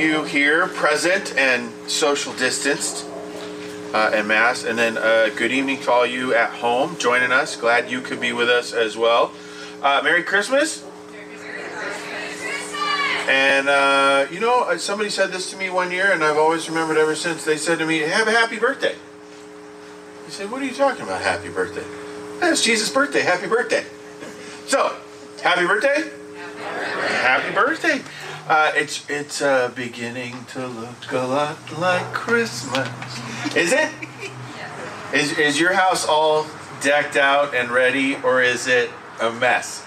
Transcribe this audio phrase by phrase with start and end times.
[0.00, 3.06] you here present and social distanced
[3.92, 4.64] uh, and mass.
[4.64, 7.54] And then uh, good evening to all you at home joining us.
[7.56, 9.32] Glad you could be with us as well.
[9.82, 10.86] Uh, Merry Christmas.
[13.28, 16.68] And uh, you know, uh, somebody said this to me one year, and I've always
[16.68, 17.44] remembered ever since.
[17.44, 18.96] They said to me, "Have a happy birthday."
[20.26, 21.20] I said, "What are you talking about?
[21.20, 21.84] Happy birthday?
[22.40, 23.20] That's Jesus' birthday.
[23.20, 23.84] Happy birthday!"
[24.66, 24.94] So,
[25.42, 26.10] happy birthday!
[27.22, 28.02] Happy birthday!
[28.50, 32.88] Uh, it's it's uh, beginning to look a lot like Christmas.
[33.54, 33.92] Is it?
[35.14, 36.46] Is is your house all
[36.80, 38.90] decked out and ready, or is it
[39.20, 39.86] a mess?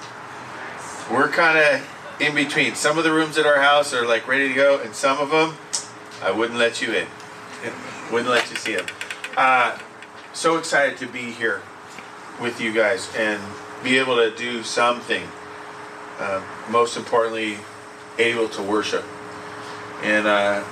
[1.12, 2.76] We're kind of in between.
[2.76, 5.30] Some of the rooms at our house are like ready to go, and some of
[5.30, 5.58] them
[6.22, 7.08] I wouldn't let you in.
[8.14, 8.86] wouldn't let you see them.
[9.36, 9.78] Uh,
[10.32, 11.62] so excited to be here
[12.40, 13.42] with you guys and
[13.84, 15.24] be able to do something.
[16.18, 17.58] Uh, most importantly,
[18.18, 19.04] able to worship.
[20.02, 20.64] And uh,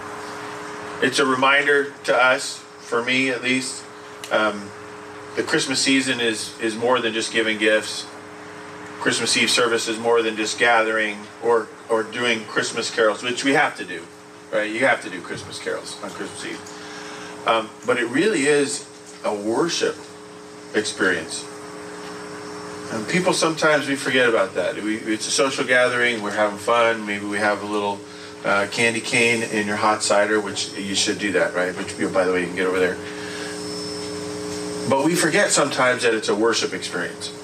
[1.01, 3.83] it's a reminder to us, for me at least,
[4.31, 4.69] um,
[5.35, 8.05] the Christmas season is, is more than just giving gifts.
[8.99, 13.53] Christmas Eve service is more than just gathering or, or doing Christmas carols, which we
[13.53, 14.05] have to do,
[14.51, 14.69] right?
[14.69, 17.47] You have to do Christmas carols on Christmas Eve.
[17.47, 18.87] Um, but it really is
[19.23, 19.95] a worship
[20.75, 21.45] experience.
[22.91, 24.75] And people sometimes we forget about that.
[24.75, 26.21] We, it's a social gathering.
[26.21, 27.05] We're having fun.
[27.05, 27.99] Maybe we have a little
[28.43, 31.75] uh, candy cane in your hot cider, which you should do that, right?
[31.77, 32.97] Which, you know, by the way, you can get over there.
[34.89, 37.37] But we forget sometimes that it's a worship experience.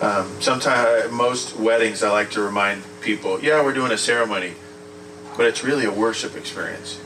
[0.00, 4.54] Um, sometimes, most weddings, I like to remind people, yeah, we're doing a ceremony,
[5.36, 6.98] but it's really a worship experience.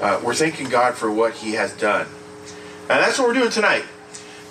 [0.00, 2.06] Uh, we're thanking God for what He has done.
[2.88, 3.84] And that's what we're doing tonight.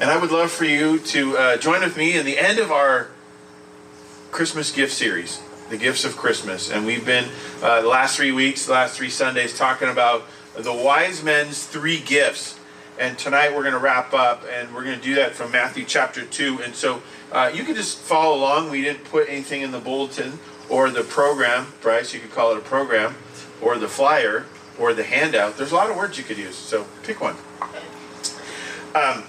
[0.01, 2.71] And I would love for you to uh, join with me in the end of
[2.71, 3.11] our
[4.31, 5.39] Christmas gift series,
[5.69, 6.71] the gifts of Christmas.
[6.71, 7.29] And we've been
[7.61, 10.25] uh, the last three weeks, the last three Sundays, talking about
[10.57, 12.57] the wise men's three gifts.
[12.97, 15.85] And tonight we're going to wrap up, and we're going to do that from Matthew
[15.85, 16.63] chapter 2.
[16.63, 18.71] And so uh, you can just follow along.
[18.71, 22.57] We didn't put anything in the bulletin or the program, Bryce, you could call it
[22.57, 23.17] a program,
[23.61, 24.47] or the flyer,
[24.79, 25.57] or the handout.
[25.57, 27.35] There's a lot of words you could use, so pick one.
[28.95, 29.23] Um,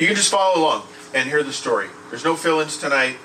[0.00, 0.82] you can just follow along
[1.14, 1.88] and hear the story.
[2.08, 3.16] There's no fill ins tonight,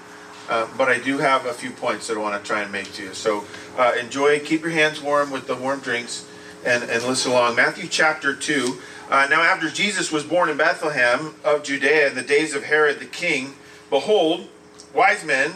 [0.49, 2.91] uh, but I do have a few points that I want to try and make
[2.93, 3.13] to you.
[3.13, 3.45] So
[3.77, 6.27] uh, enjoy, keep your hands warm with the warm drinks,
[6.65, 7.55] and, and listen along.
[7.55, 8.79] Matthew chapter 2.
[9.09, 12.99] Uh, now, after Jesus was born in Bethlehem of Judea in the days of Herod
[12.99, 13.53] the king,
[13.89, 14.49] behold,
[14.93, 15.53] wise men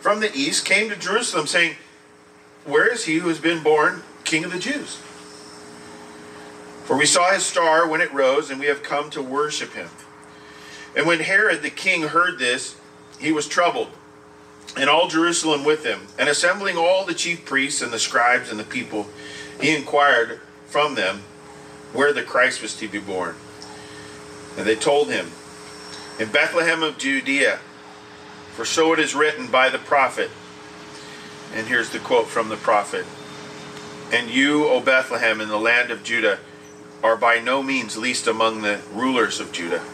[0.00, 1.76] from the east came to Jerusalem, saying,
[2.64, 4.96] Where is he who has been born king of the Jews?
[6.84, 9.90] For we saw his star when it rose, and we have come to worship him.
[10.98, 12.76] And when Herod the king heard this,
[13.20, 13.90] he was troubled,
[14.76, 16.00] and all Jerusalem with him.
[16.18, 19.06] And assembling all the chief priests and the scribes and the people,
[19.60, 21.22] he inquired from them
[21.92, 23.36] where the Christ was to be born.
[24.56, 25.30] And they told him,
[26.18, 27.60] In Bethlehem of Judea,
[28.54, 30.32] for so it is written by the prophet.
[31.54, 33.06] And here's the quote from the prophet
[34.12, 36.40] And you, O Bethlehem, in the land of Judah,
[37.04, 39.84] are by no means least among the rulers of Judah.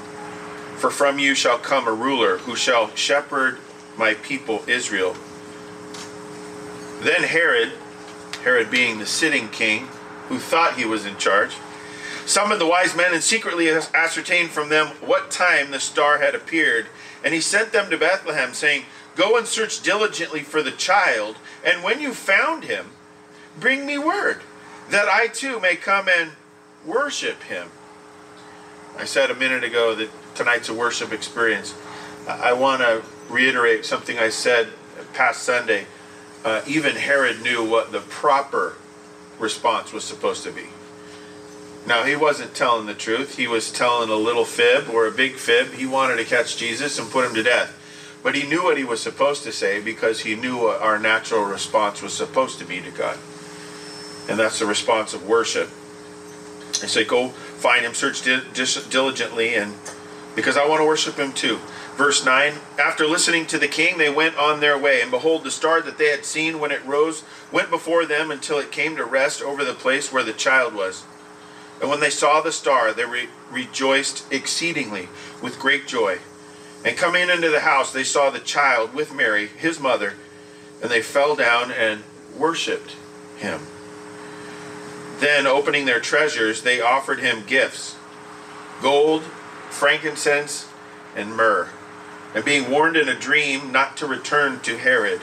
[0.76, 3.58] For from you shall come a ruler who shall shepherd
[3.96, 5.16] my people Israel.
[7.00, 7.72] Then Herod,
[8.42, 9.88] Herod being the sitting king,
[10.28, 11.56] who thought he was in charge,
[12.26, 16.86] summoned the wise men and secretly ascertained from them what time the star had appeared.
[17.22, 18.84] And he sent them to Bethlehem, saying,
[19.16, 22.90] Go and search diligently for the child, and when you found him,
[23.58, 24.40] bring me word,
[24.90, 26.32] that I too may come and
[26.84, 27.70] worship him.
[28.98, 31.74] I said a minute ago that tonight's a worship experience.
[32.28, 34.68] I want to reiterate something I said
[35.12, 35.86] past Sunday.
[36.44, 38.74] Uh, even Herod knew what the proper
[39.38, 40.66] response was supposed to be.
[41.86, 43.36] Now, he wasn't telling the truth.
[43.36, 45.72] He was telling a little fib or a big fib.
[45.72, 47.80] He wanted to catch Jesus and put him to death.
[48.22, 51.44] But he knew what he was supposed to say because he knew what our natural
[51.44, 53.18] response was supposed to be to God.
[54.30, 55.68] And that's the response of worship.
[56.80, 59.74] He said, Go find him, search diligently, and
[60.34, 61.58] because I want to worship him too.
[61.96, 65.50] Verse 9 After listening to the king, they went on their way, and behold, the
[65.50, 69.04] star that they had seen when it rose went before them until it came to
[69.04, 71.04] rest over the place where the child was.
[71.80, 75.08] And when they saw the star, they re- rejoiced exceedingly
[75.42, 76.18] with great joy.
[76.84, 80.14] And coming into the house, they saw the child with Mary, his mother,
[80.82, 82.02] and they fell down and
[82.36, 82.96] worshipped
[83.38, 83.60] him.
[85.18, 87.96] Then, opening their treasures, they offered him gifts
[88.82, 89.22] gold,
[89.74, 90.68] frankincense,
[91.16, 91.68] and myrrh.
[92.34, 95.20] And being warned in a dream not to return to Herod,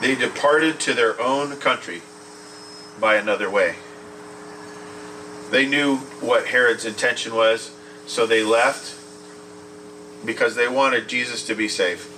[0.00, 2.02] They departed to their own country
[3.00, 3.76] by another way.
[5.50, 7.74] They knew what Herod's intention was,
[8.06, 8.94] so they left
[10.24, 12.08] because they wanted Jesus to be safe.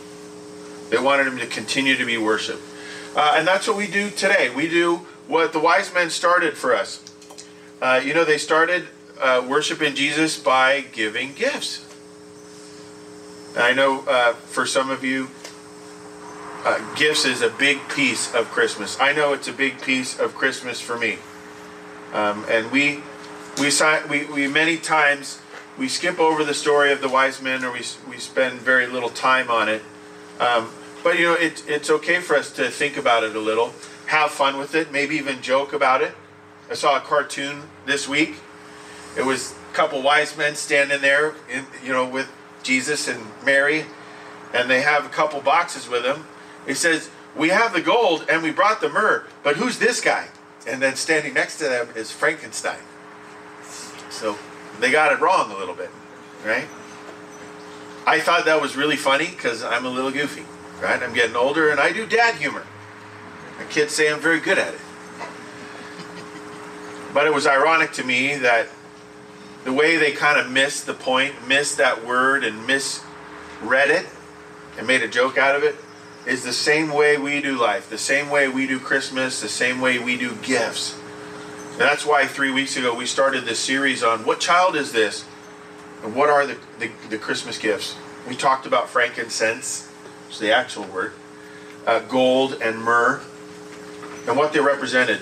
[0.91, 2.63] They wanted him to continue to be worshiped.
[3.15, 4.51] Uh, and that's what we do today.
[4.55, 7.03] We do what the wise men started for us.
[7.81, 8.89] Uh, you know, they started
[9.21, 11.87] uh, worshiping Jesus by giving gifts.
[13.57, 15.29] I know uh, for some of you,
[16.65, 19.01] uh, gifts is a big piece of Christmas.
[19.01, 21.19] I know it's a big piece of Christmas for me.
[22.13, 23.03] Um, and we,
[23.59, 23.71] we,
[24.09, 25.41] we, we many times
[25.79, 29.09] we skip over the story of the wise men or we, we spend very little
[29.09, 29.83] time on it.
[30.39, 30.71] Um,
[31.03, 33.73] but you know, it, it's okay for us to think about it a little,
[34.07, 36.15] have fun with it, maybe even joke about it.
[36.71, 38.37] I saw a cartoon this week.
[39.17, 42.31] It was a couple wise men standing there, in, you know, with
[42.63, 43.87] Jesus and Mary,
[44.55, 46.27] and they have a couple boxes with them.
[46.67, 50.29] He says, "We have the gold and we brought the myrrh, but who's this guy?"
[50.67, 52.81] And then standing next to them is Frankenstein.
[54.11, 54.39] So
[54.79, 55.91] they got it wrong a little bit,
[56.45, 56.69] right?
[58.07, 60.45] I thought that was really funny because I'm a little goofy,
[60.81, 61.03] right?
[61.03, 62.67] I'm getting older and I do dad humor.
[63.59, 64.81] My kids say I'm very good at it.
[67.13, 68.69] But it was ironic to me that
[69.65, 74.07] the way they kind of missed the point, missed that word, and misread it
[74.79, 75.77] and made a joke out of it
[76.27, 79.81] is the same way we do life, the same way we do Christmas, the same
[79.81, 80.99] way we do gifts.
[81.73, 85.25] And that's why three weeks ago we started this series on what child is this
[86.03, 87.97] and what are the, the, the Christmas gifts.
[88.29, 89.89] We talked about frankincense,
[90.27, 91.13] which is the actual word,
[91.87, 93.23] uh, gold and myrrh,
[94.27, 95.21] and what they represented.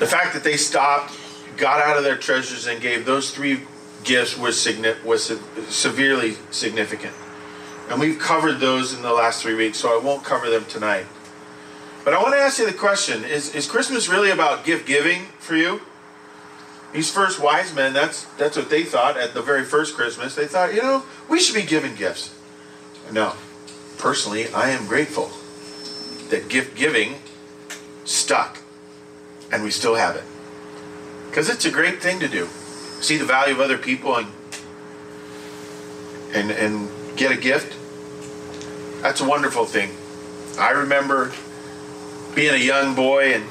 [0.00, 1.14] The fact that they stopped,
[1.56, 3.62] got out of their treasures, and gave those three
[4.04, 4.66] gifts was,
[5.04, 5.32] was
[5.68, 7.14] severely significant.
[7.88, 11.06] And we've covered those in the last three weeks, so I won't cover them tonight.
[12.04, 15.24] But I want to ask you the question is, is Christmas really about gift giving
[15.38, 15.80] for you?
[16.92, 20.34] These first wise men, that's, that's what they thought at the very first Christmas.
[20.34, 22.34] They thought, you know, we should be giving gifts.
[23.10, 23.34] No.
[23.98, 25.30] Personally, I am grateful
[26.30, 27.16] that gift giving
[28.04, 28.58] stuck
[29.50, 30.24] and we still have it.
[31.34, 32.46] Because it's a great thing to do.
[33.00, 34.28] See the value of other people and,
[36.32, 37.76] and, and get a gift.
[39.02, 39.90] That's a wonderful thing.
[40.60, 41.32] I remember
[42.36, 43.50] being a young boy and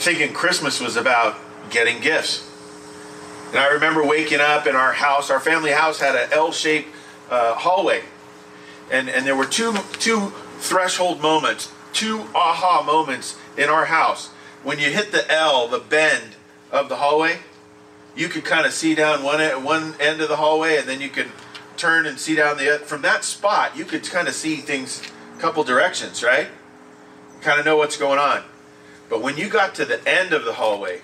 [0.00, 1.36] thinking Christmas was about
[1.70, 2.44] getting gifts.
[3.50, 6.88] And I remember waking up in our house, our family house had an L shaped
[7.30, 8.02] uh, hallway.
[8.90, 14.30] And, and there were two, two threshold moments, two aha moments in our house.
[14.64, 16.34] When you hit the L, the bend
[16.72, 17.38] of the hallway,
[18.16, 21.08] you could kind of see down one, one end of the hallway and then you
[21.08, 21.30] could
[21.76, 25.02] turn and see down the From that spot, you could kind of see things
[25.36, 26.48] a couple directions, right?
[27.42, 28.44] kind of know what's going on.
[29.10, 31.02] But when you got to the end of the hallway,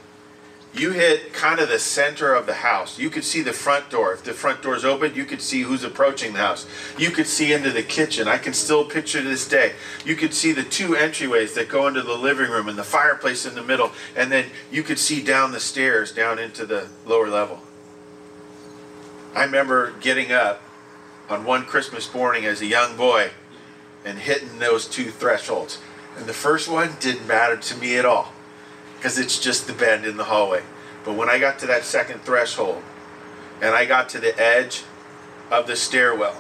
[0.75, 2.99] you hit kind of the center of the house.
[2.99, 4.13] You could see the front door.
[4.13, 6.67] If the front door's open, you could see who's approaching the house.
[6.99, 8.29] You could see into the kitchen.
[8.29, 9.73] I can still picture this day.
[10.05, 13.47] You could see the two entryways that go into the living room and the fireplace
[13.47, 13.93] in the middle.
[14.15, 17.61] And then you could see down the stairs down into the lower level.
[19.35, 20.63] I remember getting up
[21.31, 23.31] on one Christmas morning as a young boy
[24.05, 25.79] and hitting those two thresholds.
[26.17, 28.33] And the first one didn't matter to me at all
[28.99, 30.63] because it's just the bend in the hallway.
[31.05, 32.83] But when I got to that second threshold
[33.63, 34.83] and I got to the edge
[35.51, 36.37] of the stairwell,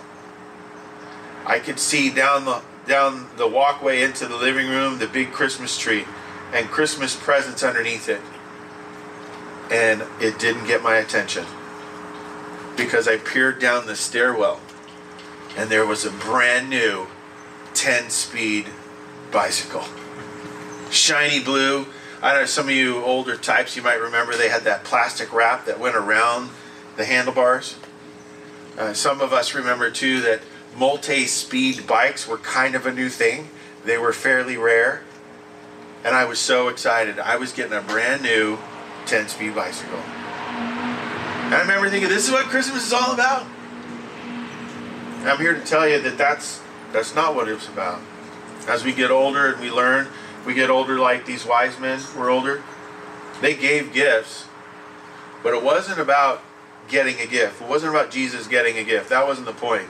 [1.47, 5.79] I could see down the down the walkway into the living room the big Christmas
[5.79, 6.05] tree
[6.53, 8.21] and Christmas presents underneath it.
[9.71, 11.45] And it didn't get my attention
[12.77, 14.61] because I peered down the stairwell
[15.57, 17.07] and there was a brand new
[17.75, 18.67] 10 speed
[19.31, 19.85] bicycle.
[20.91, 21.87] Shiny blue.
[22.21, 25.67] I know some of you older types, you might remember they had that plastic wrap
[25.67, 26.51] that went around
[26.97, 27.77] the handlebars.
[28.77, 30.41] Uh, some of us remember too that
[30.77, 33.51] multi speed bikes were kind of a new thing,
[33.85, 35.03] they were fairly rare.
[36.05, 37.19] And I was so excited.
[37.19, 38.59] I was getting a brand new
[39.07, 39.99] 10 speed bicycle.
[39.99, 43.47] And I remember thinking, this is what Christmas is all about.
[45.21, 48.01] And I'm here to tell you that that's, that's not what it's about.
[48.69, 50.09] As we get older and we learn,
[50.49, 52.63] we get older like these wise men were older.
[53.43, 54.47] They gave gifts,
[55.43, 56.43] but it wasn't about
[56.89, 57.61] getting a gift.
[57.61, 59.11] It wasn't about Jesus getting a gift.
[59.11, 59.89] That wasn't the point.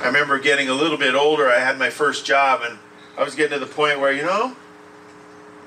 [0.00, 1.50] I remember getting a little bit older.
[1.50, 2.78] I had my first job, and
[3.16, 4.54] I was getting to the point where, you know,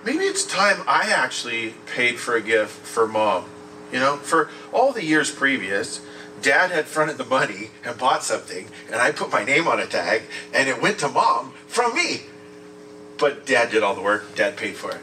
[0.05, 3.43] maybe it's time I actually paid for a gift for mom.
[3.91, 5.99] You know, for all the years previous,
[6.41, 9.85] dad had fronted the money and bought something, and I put my name on a
[9.85, 10.21] tag,
[10.53, 12.21] and it went to mom from me.
[13.21, 15.01] But dad did all the work, dad paid for it.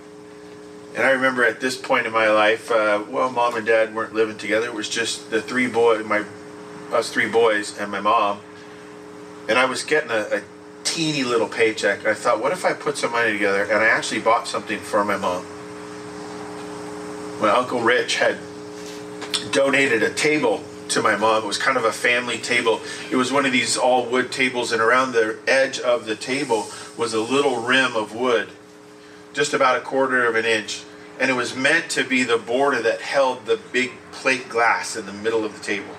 [0.96, 4.12] And I remember at this point in my life, uh, well, mom and dad weren't
[4.12, 4.66] living together.
[4.66, 6.24] It was just the three boys, my
[6.92, 8.40] us three boys, and my mom.
[9.48, 10.42] And I was getting a, a
[10.82, 12.06] teeny little paycheck.
[12.06, 15.04] I thought, what if I put some money together and I actually bought something for
[15.04, 15.46] my mom?
[17.40, 18.38] My uncle Rich had
[19.52, 21.44] donated a table to my mom.
[21.44, 22.80] It was kind of a family table.
[23.12, 26.66] It was one of these all wood tables, and around the edge of the table
[26.98, 28.48] was a little rim of wood,
[29.32, 30.82] just about a quarter of an inch.
[31.20, 35.06] And it was meant to be the border that held the big plate glass in
[35.06, 35.94] the middle of the table.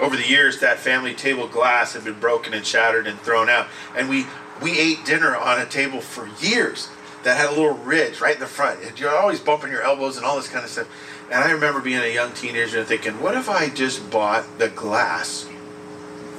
[0.00, 3.66] Over the years, that family table glass had been broken and shattered and thrown out.
[3.96, 4.26] And we,
[4.62, 6.90] we ate dinner on a table for years
[7.24, 9.00] that had a little ridge right in the front.
[9.00, 10.88] You're always bumping your elbows and all this kind of stuff.
[11.30, 14.68] And I remember being a young teenager and thinking, what if I just bought the
[14.68, 15.48] glass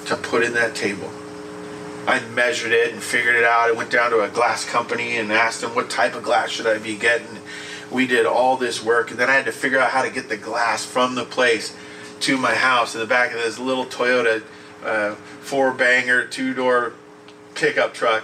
[0.05, 1.11] to put in that table?
[2.07, 3.69] I measured it and figured it out.
[3.69, 6.65] I went down to a glass company and asked them what type of glass should
[6.65, 7.27] I be getting.
[7.91, 10.29] We did all this work, and then I had to figure out how to get
[10.29, 11.75] the glass from the place
[12.21, 14.41] to my house in the back of this little Toyota
[14.85, 16.93] uh, four banger two door
[17.55, 18.23] pickup truck.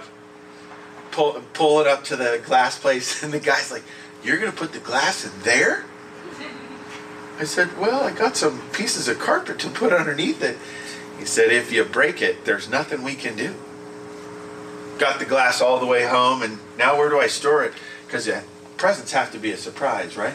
[1.10, 3.84] Pull, pull it up to the glass place, and the guy's like,
[4.22, 5.84] "You're gonna put the glass in there?"
[7.38, 10.56] I said, Well, I got some pieces of carpet to put underneath it.
[11.18, 13.54] He said, If you break it, there's nothing we can do.
[14.98, 17.72] Got the glass all the way home, and now where do I store it?
[18.06, 18.42] Because yeah,
[18.76, 20.34] presents have to be a surprise, right?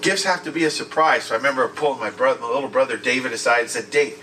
[0.00, 1.24] Gifts have to be a surprise.
[1.24, 4.20] So I remember pulling my brother, my little brother David aside and said, Dave,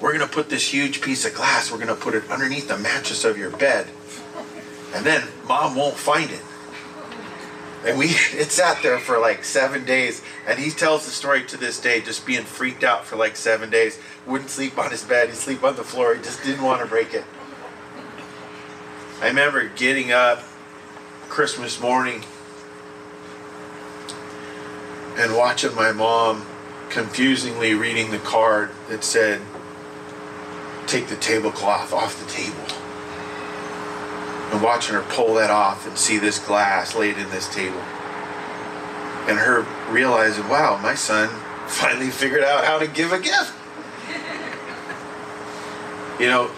[0.00, 3.24] we're to put this huge piece of glass, we're to put it underneath the mattress
[3.24, 3.86] of your bed.
[4.94, 6.42] And then mom won't find it.
[7.84, 10.22] And we it sat there for like seven days.
[10.46, 13.70] And he tells the story to this day, just being freaked out for like seven
[13.70, 13.98] days.
[14.26, 16.86] Wouldn't sleep on his bed, he'd sleep on the floor, he just didn't want to
[16.86, 17.24] break it.
[19.20, 20.42] I remember getting up
[21.28, 22.22] Christmas morning
[25.16, 26.44] and watching my mom
[26.90, 29.40] confusingly reading the card that said,
[30.86, 32.62] Take the tablecloth off the table.
[34.52, 37.80] And watching her pull that off and see this glass laid in this table.
[39.28, 41.28] And her realizing, wow, my son
[41.66, 43.54] finally figured out how to give a gift.
[46.18, 46.50] You know,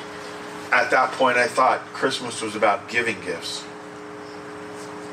[0.73, 3.65] at that point, I thought Christmas was about giving gifts.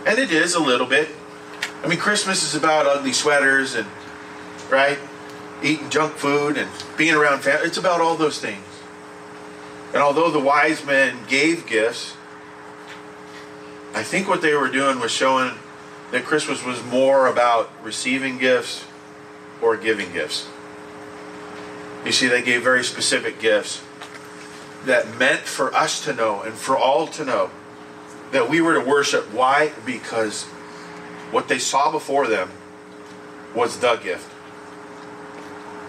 [0.05, 1.09] And it is a little bit.
[1.83, 3.87] I mean, Christmas is about ugly sweaters and,
[4.69, 4.99] right?
[5.63, 7.67] Eating junk food and being around family.
[7.67, 8.63] It's about all those things.
[9.93, 12.15] And although the wise men gave gifts,
[13.93, 15.51] I think what they were doing was showing
[16.11, 18.83] that Christmas was more about receiving gifts
[19.61, 20.47] or giving gifts.
[22.05, 23.81] You see, they gave very specific gifts
[24.85, 27.49] that meant for us to know and for all to know
[28.31, 29.31] that we were to worship.
[29.33, 29.71] Why?
[29.85, 30.43] Because
[31.31, 32.49] what they saw before them
[33.53, 34.31] was the gift.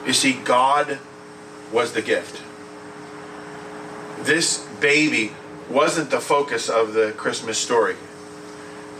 [0.06, 0.98] You see, God
[1.72, 2.42] was the gift.
[4.20, 5.32] This baby
[5.68, 7.96] wasn't the focus of the Christmas story.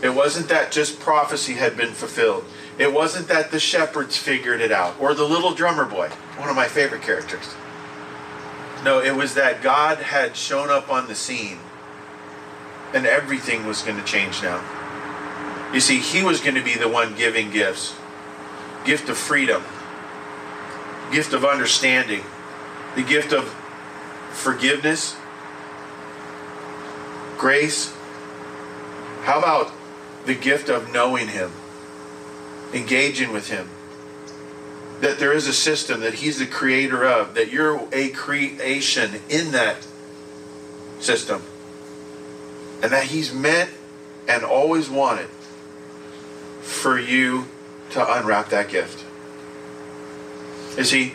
[0.01, 2.45] It wasn't that just prophecy had been fulfilled.
[2.77, 6.55] It wasn't that the shepherds figured it out or the little drummer boy, one of
[6.55, 7.55] my favorite characters.
[8.83, 11.59] No, it was that God had shown up on the scene
[12.93, 14.63] and everything was going to change now.
[15.73, 17.95] You see, He was going to be the one giving gifts
[18.85, 19.61] gift of freedom,
[21.11, 22.23] gift of understanding,
[22.95, 23.53] the gift of
[24.31, 25.17] forgiveness,
[27.37, 27.93] grace.
[29.23, 29.73] How about
[30.25, 31.51] the gift of knowing Him,
[32.73, 33.67] engaging with Him?
[35.01, 39.51] That there is a system that He's the creator of, that you're a creation in
[39.51, 39.87] that
[40.99, 41.43] system,
[42.81, 43.69] and that He's meant
[44.27, 45.29] and always wanted
[46.61, 47.47] for you
[47.91, 49.05] to unwrap that gift.
[50.77, 51.13] You see,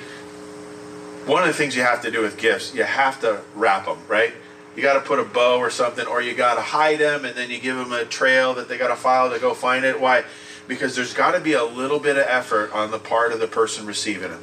[1.26, 3.98] one of the things you have to do with gifts, you have to wrap them,
[4.08, 4.32] right?
[4.74, 7.36] You got to put a bow or something, or you got to hide them, and
[7.36, 10.00] then you give them a trail that they got to follow to go find it.
[10.00, 10.24] Why?
[10.68, 13.46] Because there's got to be a little bit of effort on the part of the
[13.46, 14.38] person receiving it.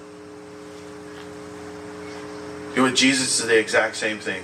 [2.76, 4.44] You know, Jesus is the exact same thing.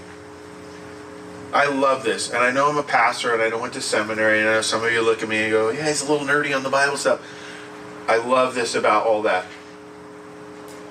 [1.53, 4.39] I love this, and I know I'm a pastor, and I don't went to seminary,
[4.39, 6.27] and I know some of you look at me and go, "Yeah, he's a little
[6.27, 7.22] nerdy on the Bible stuff."
[8.08, 9.46] I love this about all that.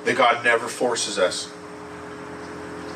[0.05, 1.51] That God never forces us.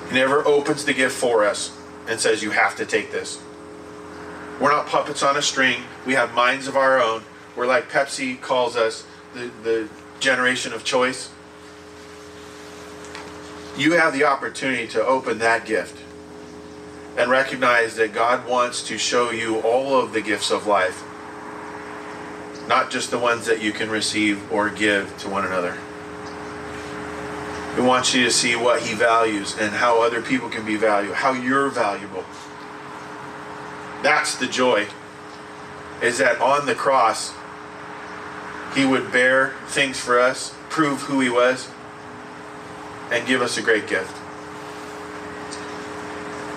[0.08, 1.76] He never opens the gift for us
[2.08, 3.40] and says, You have to take this.
[4.60, 5.82] We're not puppets on a string.
[6.06, 7.22] We have minds of our own.
[7.58, 9.88] We're like Pepsi calls us the, the
[10.20, 11.28] generation of choice.
[13.76, 15.98] you have the opportunity to open that gift
[17.16, 21.02] and recognize that God wants to show you all of the gifts of life,
[22.68, 25.76] not just the ones that you can receive or give to one another.
[27.74, 31.14] He wants you to see what He values and how other people can be valued,
[31.14, 32.24] how you're valuable.
[34.04, 34.86] That's the joy,
[36.00, 37.34] is that on the cross,
[38.74, 41.68] He would bear things for us, prove who He was,
[43.10, 44.16] and give us a great gift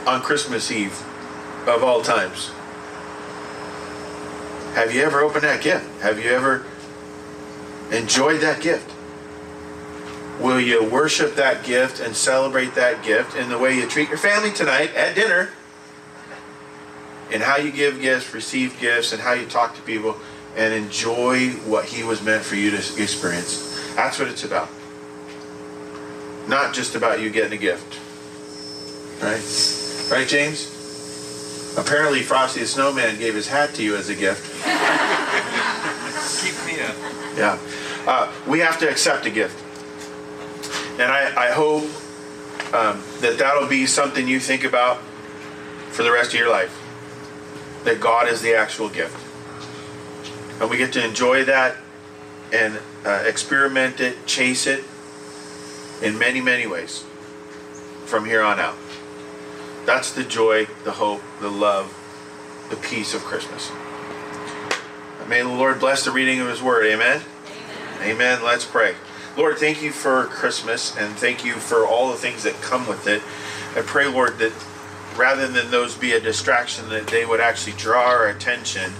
[0.07, 0.99] on Christmas Eve
[1.67, 2.51] of all times.
[4.73, 6.01] Have you ever opened that gift?
[6.01, 6.65] Have you ever
[7.91, 8.89] enjoyed that gift?
[10.39, 14.17] Will you worship that gift and celebrate that gift in the way you treat your
[14.17, 15.49] family tonight at dinner?
[17.29, 20.17] In how you give gifts, receive gifts, and how you talk to people
[20.55, 23.93] and enjoy what He was meant for you to experience.
[23.95, 24.69] That's what it's about.
[26.47, 27.99] Not just about you getting a gift.
[29.21, 30.11] Right?
[30.11, 31.75] Right, James?
[31.77, 34.43] Apparently, Frosty the Snowman gave his hat to you as a gift.
[36.43, 36.95] Keep me up.
[37.37, 37.57] Yeah.
[38.05, 39.57] Uh, we have to accept a gift.
[40.99, 41.83] And I, I hope
[42.73, 44.97] um, that that'll be something you think about
[45.91, 46.77] for the rest of your life.
[47.85, 49.30] That God is the actual gift.
[50.61, 51.75] And we get to enjoy that
[52.53, 54.85] and uh, experiment it, chase it
[56.03, 57.03] in many, many ways
[58.05, 58.77] from here on out.
[59.87, 61.97] That's the joy, the hope, the love,
[62.69, 63.71] the peace of Christmas.
[65.27, 66.85] May the Lord bless the reading of His Word.
[66.85, 67.21] Amen.
[68.01, 68.11] Amen.
[68.11, 68.43] Amen.
[68.43, 68.93] Let's pray.
[69.35, 73.07] Lord, thank you for Christmas and thank you for all the things that come with
[73.07, 73.23] it.
[73.75, 74.53] I pray, Lord, that
[75.17, 78.91] rather than those be a distraction, that they would actually draw our attention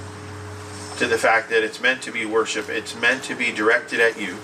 [1.02, 4.22] to the fact that it's meant to be worship, it's meant to be directed at
[4.22, 4.38] you.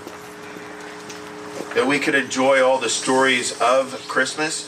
[1.75, 4.63] That we could enjoy all the stories of Christmas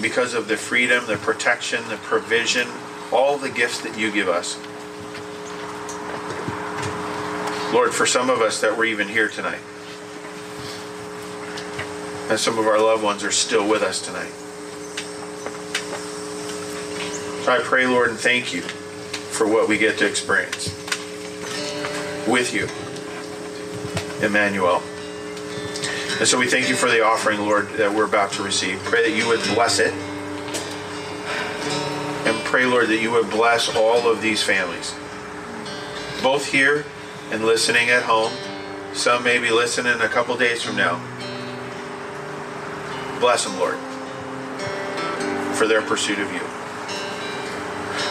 [0.00, 2.66] because of the freedom, the protection, the provision,
[3.12, 4.56] all the gifts that you give us.
[7.74, 9.60] Lord, for some of us that were even here tonight,
[12.30, 14.32] and some of our loved ones are still with us tonight.
[17.44, 18.62] So I pray, Lord, and thank you
[19.38, 20.66] for what we get to experience
[22.26, 22.66] with you,
[24.26, 24.82] Emmanuel.
[26.18, 28.80] And so we thank you for the offering, Lord, that we're about to receive.
[28.80, 29.92] Pray that you would bless it.
[32.26, 34.92] And pray, Lord, that you would bless all of these families,
[36.20, 36.84] both here
[37.30, 38.32] and listening at home.
[38.92, 40.98] Some may be listening a couple days from now.
[43.20, 43.78] Bless them, Lord,
[45.56, 46.47] for their pursuit of you.